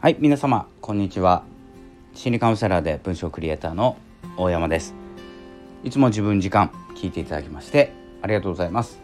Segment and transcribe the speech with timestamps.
[0.00, 1.42] はい皆様こんにちは。
[2.14, 3.96] 心理カウンセラーで文章クリエイターの
[4.36, 4.94] 大山です。
[5.82, 9.00] いつも自分時間聞いていただきましてありがとうございます。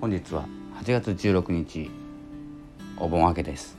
[0.00, 0.46] 本日は
[0.82, 1.92] 8月16日
[2.96, 3.78] お盆明けです、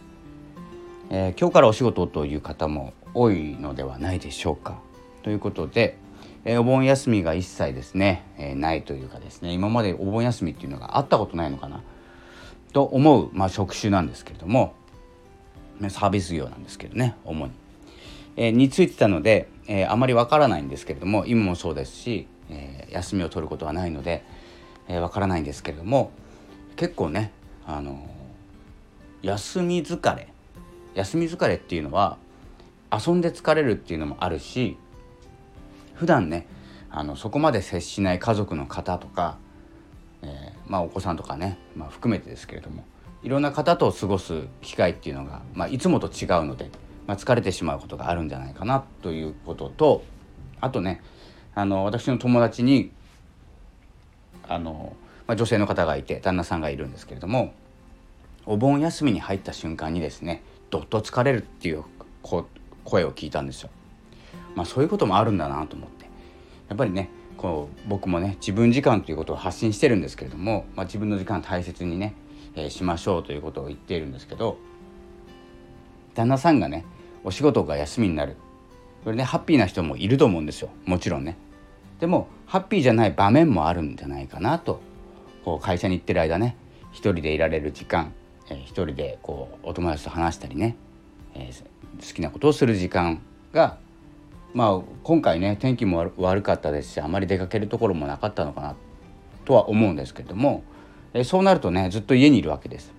[1.10, 4.80] えー、今日からお仕事という方も多いのではないでしょうか。
[5.24, 5.98] ということで、
[6.46, 11.84] えー、お盆休みが一切ですね、えー、ないというかですね今までお盆休みっていうのがあったことないのかな
[12.72, 14.76] と思う、まあ、職種なんですけれども
[15.90, 17.54] サービス業なんですけどね主に、
[18.36, 24.24] えー、についてたので、えー、あまりわからないんですけれども今もそうですし、えー、休みを取ることはないので
[24.88, 26.12] わ、えー、からないんですけれども
[26.76, 27.32] 結構ね
[27.66, 28.10] あの
[29.22, 30.28] 休み疲れ
[30.96, 32.18] 休み疲れっていうのは
[32.92, 34.78] 遊んで疲れるっていうのもあるし
[35.94, 36.48] 普段ね
[36.90, 39.38] あのそこまで接しない家族の方とか、
[40.22, 42.84] えー、まあ、お子さんとかね、まあ、含めてですけれども
[43.24, 46.70] いろんな方と過ごす機会っていうのが、まあ、いつもと違うので、
[47.08, 50.04] まあ、疲れてしまうことがあるんじゃないかなということと
[50.60, 51.02] あとね
[51.54, 52.92] あの私の友達に
[54.48, 54.96] あの、
[55.28, 57.54] まあ、女性の方がいて旦那さんがいるんですけれども
[58.46, 61.84] お盆休みに入った瞬間にですねどっと疲れるっていう
[62.84, 63.70] 声を聞いたんですよ。
[64.56, 66.06] まあ、そういうこともあるんだなと思って
[66.68, 72.14] やっぱりねこう僕もね自分時間ということを発信してるんですけれども、まあ、自分の時間大切にね
[72.56, 74.58] えー、しましょうということを言っているんですけど
[76.14, 76.86] 旦那さんがね
[77.24, 78.36] お仕事が休みになる。
[79.04, 80.70] これねハッピーな人もいると思うんですよ。
[80.86, 81.38] もちろんね。
[82.00, 84.82] でもハッピーじゃない場面もあるんじゃないかなと
[85.46, 86.58] こう会社に行ってる間ね
[86.92, 88.12] 一人でいられる時間、
[88.50, 90.76] えー、一人でこうお友達と話したりね、
[91.36, 93.22] えー、好きなことをする時間
[93.54, 93.78] が
[94.54, 98.76] まあ今回ね天気も悪かったですしあまり出かけるところもなかったのかな
[99.46, 100.64] とは思うんですけども
[101.14, 102.92] えそうなるとねずっと家にいるわけです。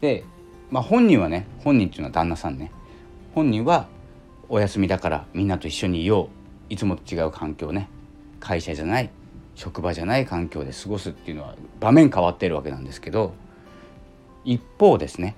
[0.00, 0.24] で、
[0.70, 2.70] まあ、本人はね本人っていうのは旦那さんね。
[3.34, 3.86] 本人は
[4.48, 6.72] お休みだからみんなと一緒にいよう。
[6.72, 7.88] いつもと違う環境ね。
[8.40, 9.10] 会社じゃない
[9.54, 13.34] 職場じゃない環境で過ごすっていうのは場面変わってるわけなんですけど
[14.44, 15.36] 一方ですね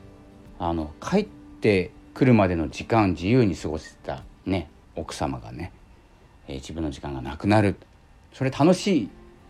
[0.61, 1.27] あの帰っ
[1.61, 5.73] てくるまでの時間自由に過ごせたね奥様がね、
[6.47, 7.77] えー、自分の時間がなくなる。
[8.33, 9.09] それ楽しい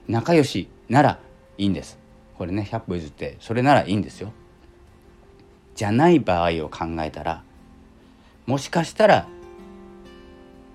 [0.08, 1.20] 仲良しなら
[1.58, 1.98] いいんです。
[2.42, 4.32] これね100歩譲ってそれならいいんですよ。
[5.76, 7.44] じゃない場合を考えたら
[8.46, 9.28] もしかしたら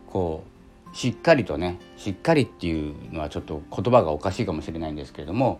[0.09, 0.45] こ
[0.93, 5.59] うしっかりとねしっかりっていうのはちょっと言葉がおかしいかもしれないんですけれども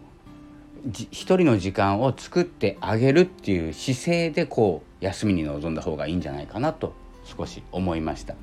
[0.85, 6.93] 一人の時間を作ってあげるっていう姿勢でこう休みに臨んだ方がいいんじゃないかなと
[7.25, 8.35] 少し思いました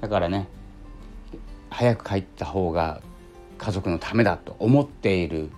[0.00, 0.48] だからね
[1.70, 3.02] 早く帰った方が
[3.56, 5.50] 家族のためだと思っている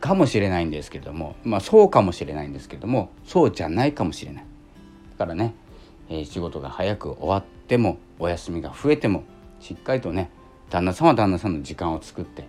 [0.00, 4.44] かもしれないんですけれどもまあそうかもしれないんですけれどもそうじゃないかもしれない
[5.12, 5.54] だからね、
[6.08, 9.24] えー、仕事が早く終わってもお休みが増えても
[9.60, 10.30] しっかりとね
[10.70, 12.46] 旦那さんは旦那さんの時間を作って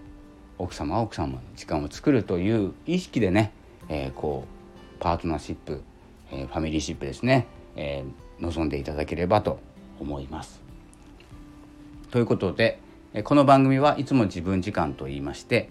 [0.58, 3.52] 奥様は奥様の時間を作るという意識でね、
[3.90, 5.82] えー、こうパートナーシップ、
[6.32, 9.60] えー、ファミリーシップですね、えー、望んでいただければと
[10.00, 10.62] 思います。
[12.12, 12.80] ということで
[13.24, 15.70] この番組はいつも自分時間と言いまして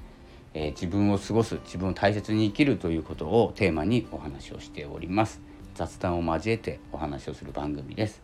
[0.55, 5.41] えー、自分を過ごす自分を大切に生きるということをテーマにお話をしております。
[5.75, 8.23] 雑談を交えてお話をする番組です。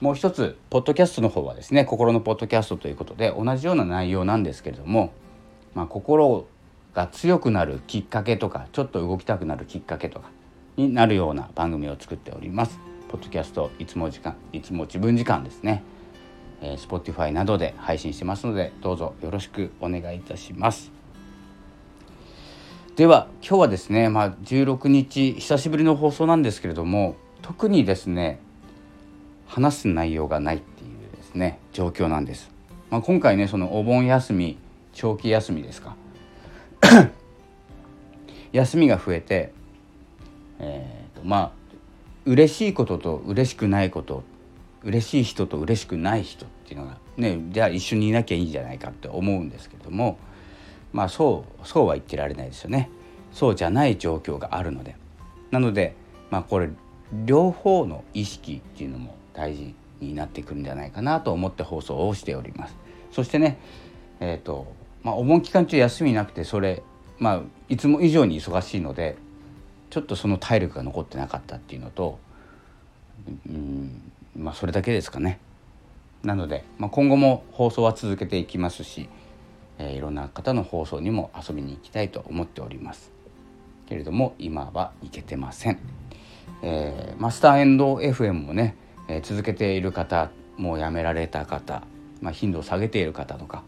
[0.00, 5.12] もう一つポッドキャストの方はですね心のポッドキャストということで同じような内容なんですけれども、
[5.74, 6.46] まあ、心
[6.94, 10.30] が強くなるきっかけとかちょっと動きたくなるきっかけとか
[10.76, 12.78] になるような番組を作っております。
[13.08, 15.82] ポッドキャストいつも時間いつも自分時間ですね。
[16.60, 20.93] えー、Spotify などで配信してますのでどうぞよろしくお願いいたします。
[22.96, 28.38] では今日はですね、まあ、16日久しぶりの放送なんですけれども特にですね
[29.48, 32.52] 話す内容がないっていうですね状況なんです。
[32.90, 34.58] まあ、今回ねそのお盆休み
[34.92, 35.96] 長期休みですか
[38.52, 39.52] 休みが増えて、
[40.60, 41.52] えーと、まあ
[42.26, 44.22] 嬉しいことと嬉しくないこと
[44.84, 50.16] 嬉しい人と嬉しくない人っていうのがねじゃあ一緒にいなきゃいいんじゃないかって思うんですけども
[50.94, 52.88] まあそうそうは言ってられないですよね。
[53.32, 54.96] そうじゃない状況があるので。
[55.50, 55.94] なので
[56.30, 56.70] まあこれ
[57.24, 62.76] 両方の意識っていうのも大事になってくるんじゃないかなと思って放送をしております。
[63.10, 63.58] そしてね
[64.20, 66.82] えっ、ー、とまあお盆期間中休みなくてそれ
[67.18, 69.16] まあいつも以上に忙しいので
[69.90, 72.20] ちょっとその体力が残ってなかったっていうのと
[73.48, 75.40] うんまあそれだけですかね。
[76.22, 79.08] なので、まあ、今後も放送は続けていきますし
[79.78, 83.12] えー、いろんな方の放送にも遊びに行きたいと思っております。
[83.86, 85.78] けれども今は行けてません。
[86.62, 88.76] えー、マスターエンド FM もね、
[89.08, 91.82] えー、続けている方もうやめられた方、
[92.20, 93.64] まあ、頻度を下げている方とか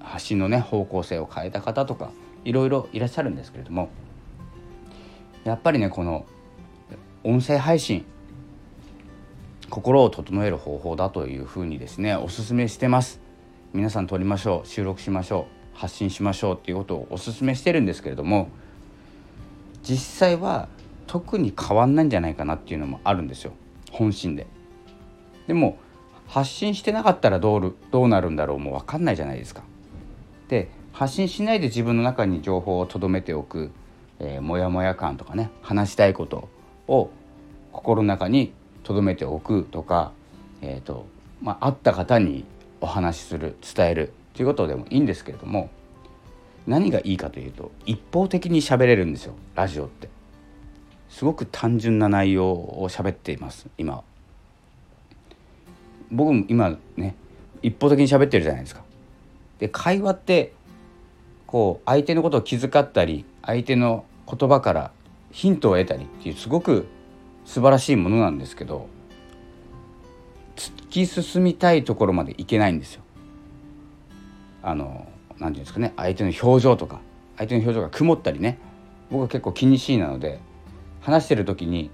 [0.00, 2.12] 発信のね方向性を変えた方とか
[2.44, 3.90] いろいろいらっしゃるんですけれども
[5.44, 6.26] やっぱりねこの
[7.24, 8.04] 音声配信
[9.68, 13.25] 心を整える方法だというふうにですねおすすめしてます。
[13.76, 18.48] 皆さん撮りましょう収録しましょう発信しましょうっていうことをおすすめしてるんですけれども
[19.82, 20.68] 実際は
[21.06, 23.52] 特に変わんないんじゃないかなっていうのもあるんですよ。
[23.92, 24.46] 本心で。
[25.46, 25.78] でも
[26.26, 29.62] 発信してなかったらどうどうなるんだろうも分かんないじゃないですか。
[30.48, 33.72] で発信しないで自分の中に情報を留めておく、
[34.18, 36.48] え、モヤモヤ感とかね話したいこと
[36.88, 37.10] を
[37.72, 40.12] 心の中に留めておくとか、
[40.62, 41.04] えーと
[41.42, 42.46] まあ、会った方に
[42.80, 45.70] お話しする伝えるということでもいいんですけれども
[46.66, 50.08] 何がいいかというと一方的に喋れるんですよラジオって。
[51.08, 54.02] すごく単純な内容を喋っています今。
[56.10, 57.14] 僕も今ね
[57.62, 58.82] 一方的に喋ってるじゃないですか。
[59.58, 60.52] で会話って
[61.46, 64.90] こう相手のことを気遣ったり相手の言葉から
[65.30, 66.86] ヒントを得たりっていうすごく
[67.44, 68.88] 素晴らしいものなんですけど
[70.56, 73.02] 突き進みたいところまでいけないんですよ。
[74.62, 75.06] あの
[75.38, 75.92] 何て言うんですかね。
[75.96, 77.00] 相手の表情とか。
[77.36, 78.58] 相手の表情が曇ったりね。
[79.10, 80.40] 僕は結構気にしいなので
[81.00, 81.90] 話してる時に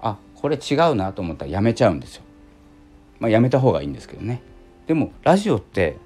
[0.00, 2.22] あこれ違うなと思ったらやめちゃうんですよ。
[3.18, 4.42] まあ、やめた方がいいんですけどね。
[4.86, 5.98] でもラジオって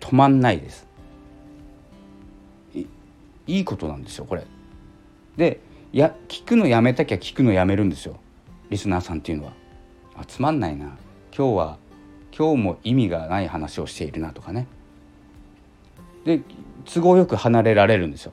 [0.00, 0.86] 止まんないです。
[3.46, 4.44] いいことなんですよこれ。
[5.36, 5.60] で
[5.92, 8.16] や聞くのやめたきゃ聞くのやめるんですよ。
[8.70, 9.52] リスナーさんっていうのは。
[10.18, 10.96] あつまんないな。
[11.36, 11.78] 今日は
[12.36, 14.66] 今日も意味がない話をしているなとかね。
[16.24, 16.40] で
[16.84, 18.32] 都合よく離れられるんですよ。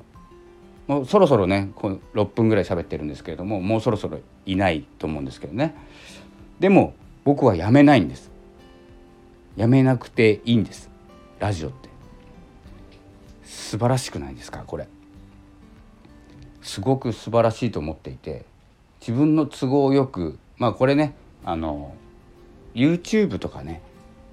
[0.87, 5.75] もうそろそろねこう6分ぐらい喋ってるんですけれどももうそろそろいないと思うんですけどね。
[6.59, 6.93] でも
[7.23, 8.31] 僕はやめないんです。
[9.55, 10.89] やめなくていいんです。
[11.39, 11.89] ラジオって。
[13.43, 14.87] 素晴らしくないですかこれ。
[16.61, 18.43] すごく素晴らしいと思っていて
[18.99, 21.13] 自分の都合よくまあこれね
[21.45, 21.93] あの
[22.73, 23.81] YouTube とかね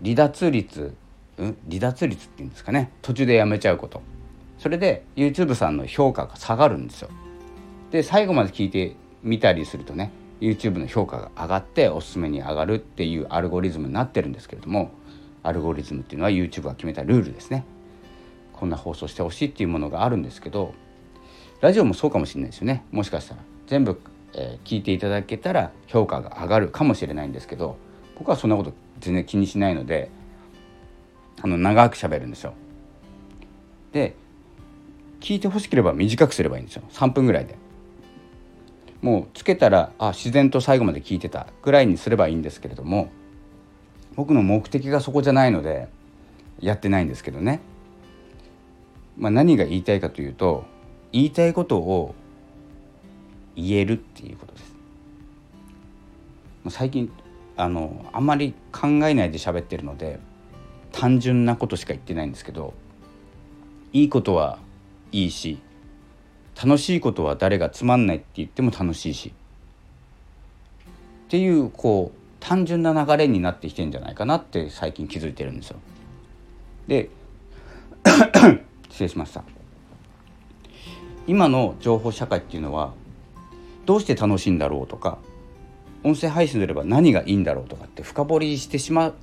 [0.03, 0.95] 離脱率、
[1.39, 2.91] うん、離脱率っていうんですかね。
[3.03, 4.03] 途中でやめちゃうこと。
[4.59, 7.11] それで YouTube さんの評価が下がるんですよ。
[7.91, 10.11] で最後まで聞いてみたりするとね
[10.41, 14.91] YouTube の評価が上がっておすすめに上がるっていうアルゴリズムになってるんですけれども
[15.43, 17.65] アルゴリズムっていうのは YouTube が決めたルールですね。
[18.55, 20.73] こんな放送してほしいっていうものがあるんですけど
[21.61, 22.85] ラジオもそうかもしれないですよね。
[22.91, 23.41] もしかしたら。
[23.69, 24.01] 全部、
[24.35, 27.77] えー、聞いていただけたら評価が上がるかもしれないんですけど
[28.19, 30.11] 僕はそんなこと全然気にしないので
[31.43, 32.55] あの長く喋るんですよ。
[33.93, 34.15] で
[35.21, 36.83] 聞いてほしければ短くすればいいんですよ。
[36.91, 37.57] 3分ぐらいで。
[39.03, 43.11] もうつけたらあ自然と最後まで聞いてたぐらいにすればいいんですけれども
[44.15, 45.89] 僕の目的がそこじゃないので
[46.61, 47.61] やってないんですけどね、
[49.19, 50.65] まあ、何が言いたいかというと
[51.11, 52.15] 言いたいことを
[53.57, 54.73] 言えるっていうことです。
[56.71, 57.11] 最近
[57.57, 60.21] あのあんまり考えないで喋ってるので
[60.93, 62.75] 単純なことしか言ってないんですけど
[63.93, 64.59] いいことは
[65.11, 65.59] いいし
[66.63, 69.33] 楽しいことは誰がつまんないって言っても楽しいし
[71.27, 75.79] っていうこう単純な流れになってきてんじゃないかなって最近気づいてるんですよ。
[76.87, 77.09] で
[78.91, 79.45] 失礼しました
[81.27, 82.93] 今の情報社会っていうのは
[83.87, 85.19] どうして楽しいんだろうとか
[86.05, 89.15] 音声配信すれば何がいいんだろうとかって深掘りしてしまう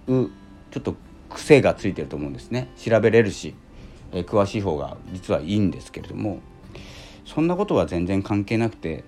[0.72, 0.96] ちょっと
[1.30, 2.70] 癖がついてると思うんですね。
[2.78, 3.54] 調べれるし、
[4.12, 6.40] えー、詳しい方が実はいいんですけれども
[7.26, 9.04] そんなことは全然関係なくて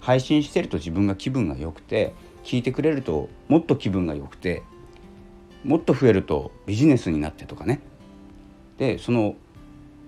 [0.00, 2.12] 配信してると自分が気分が良くて
[2.44, 4.62] 聞いてくれるともっと気分が良くて
[5.64, 7.80] もっと増えるとビジネスになってとかね。
[8.78, 9.36] でその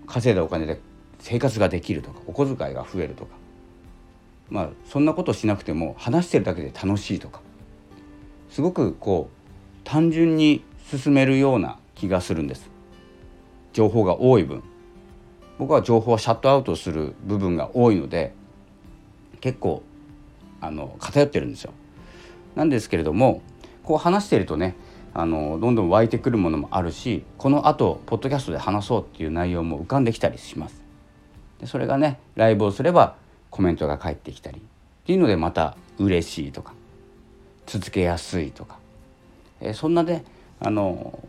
[0.07, 0.81] 稼いだお金で
[1.21, 3.37] 生活ができるとかお小遣いが増えるとか
[4.51, 7.41] まあそんなことしなくても話してるだけで楽しいとか。
[8.51, 12.71] すごくこう単純に進めるような気がするんです。
[13.73, 14.63] 情報が多い分。
[15.59, 18.33] 僕は情報をシャットアウトする部分が多いので
[19.41, 19.83] 結構
[20.61, 21.73] あの偏ってるんですよ。
[22.55, 23.43] なんですけれども
[23.83, 24.77] こう話してるとね
[25.13, 30.83] あのどんどん湧いてくるものもあるしこのあとポッドキャストで話そうっていう内容も浮かんできたりします。
[31.61, 33.17] でそれがねライブをすれば
[33.55, 34.61] コメントが返ってきたりっ
[35.07, 36.75] ていうのでまた嬉しいとか
[37.67, 38.79] 続けやすいとか、
[39.61, 40.25] えー、そんなね
[40.59, 41.21] あの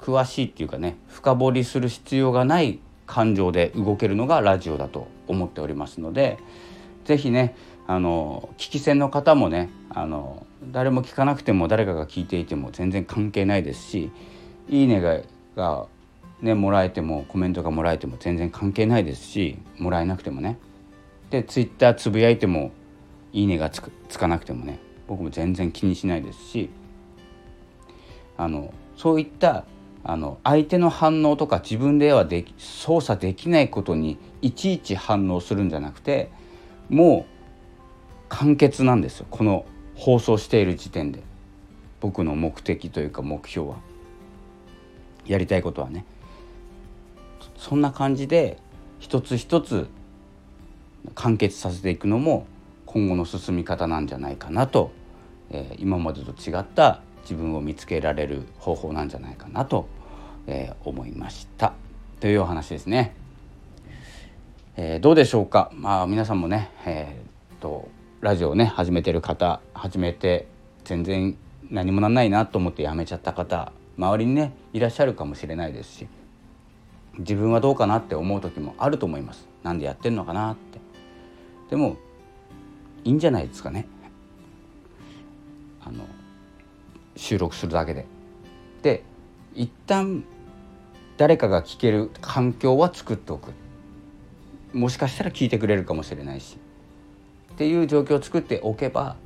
[0.00, 6.38] 詳しいっていうかね深掘りする必要がない感情で動けるのがラジオだと思っておりますので
[7.04, 7.54] 是非ね
[7.86, 14.10] あの聞き戦の方もねあの誰も聞かなくても誰かが聞いていても全然関係ないですし
[14.70, 15.20] 「いいねが」
[15.54, 15.86] が
[16.40, 20.56] ねもらえてもコメントがもらえても全然関係ないですしもらえなくてもね
[21.32, 22.72] でツイッターつぶやいても
[23.32, 26.68] 「いいね」がつくつかなくてもね僕も全然気にしないですし
[28.36, 29.64] あのそういった
[30.04, 36.30] あの相手の反応とか自分ではで操作できないことにいちいち反応するんじゃなくて
[36.90, 37.32] もう
[38.28, 39.26] 完結なんですよ。
[39.30, 41.22] この放送している時点で。
[42.00, 43.76] 僕の目的というか目標は。
[45.26, 46.04] やりたいことはね。
[47.56, 48.58] そんな感じで
[48.98, 49.88] 一つ一つ
[51.14, 52.46] 完結させていくのも
[52.86, 54.92] 今後の進み方なんじゃないかなと、
[55.50, 59.88] えー、今までと違った自分を見つけられる方法なんじゃないかなと、
[60.46, 61.72] えー、思いました
[62.20, 63.14] というお話ですね。
[64.76, 67.88] えー、どうでしょうか、まあ、皆さんもね、えー、っと
[68.20, 70.46] ラジオをね始めてる方始めて
[70.84, 71.36] 全然
[71.70, 76.06] 何もなんないなと思ってやめちゃった方周りにねいらっしゃるかもしれないですし
[77.18, 79.46] 自分はどうかなって思う時もあると思います。
[79.62, 80.80] なんでやってんのかなって
[81.72, 81.96] でも
[83.02, 83.88] いいんじゃないですかね
[85.82, 86.04] あの
[87.16, 88.04] 収録するだけで。
[88.82, 89.02] で
[89.54, 90.22] 一旦
[91.16, 93.54] 誰かが聞ける環境は作っておく
[94.74, 96.58] もしかしたら聞いてくれるかもしれないし
[97.54, 99.16] っていう状況を作っておけば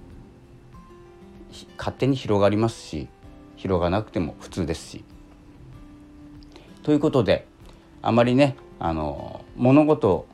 [1.76, 3.08] 勝手に広がりますし
[3.56, 5.04] 広がなくても普通ですし。
[6.84, 7.48] ということで
[8.02, 10.28] あまりねあの物事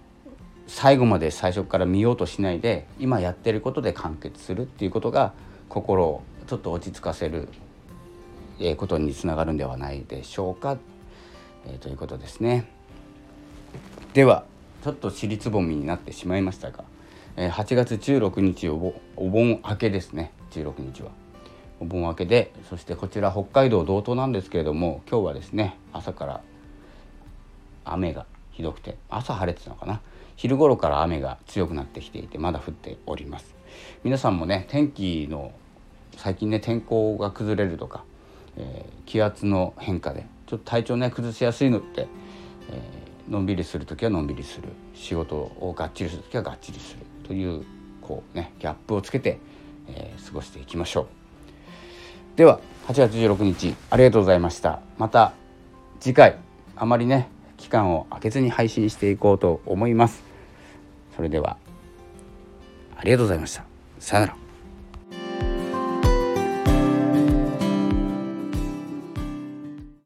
[0.66, 5.32] 最後まで最初から見ようとしないで今やってることで完結するっていうことが
[5.68, 7.48] 心をちょっと落ち着かせる、
[8.76, 10.78] ことにつながるんではないでしょうか、
[11.66, 12.68] えー、ということですね。
[14.12, 14.44] では
[14.84, 16.84] ちょっと尻つぼみになってしまいましたが、
[17.36, 21.10] えー、8月16日お盆明けですね16日は。
[21.80, 26.40] お盆明けでそしてこちら北海道道東なんですけれども今日はですね朝から
[27.84, 30.00] 雨がひどくて朝晴れてたのかな
[30.36, 33.54] 昼頃から雨が強くなってきていてまだ降っております。
[34.04, 35.52] 皆さんもね天気の
[36.16, 38.04] 最近ね天候が崩れるとか、
[38.56, 42.06] えー、気圧の変化でちょっと体調ね崩しやすいのって、
[42.70, 44.68] えー、のんびりする時はのんびりする。
[44.94, 47.00] 仕事をがっちりする時はがっちりする。
[47.26, 47.64] という
[48.00, 49.38] こうねギャップをつけて、
[49.88, 51.06] えー、過ごしていきましょう。
[52.36, 54.80] では8月16日ありがとうございました。
[54.98, 55.32] また
[56.00, 56.36] 次回
[56.76, 57.28] あまりね
[57.62, 60.24] 期間を空けずに配信していこうと思います。
[61.14, 61.56] それでは
[62.96, 63.64] ありがとうございました。
[64.00, 64.41] さよなら。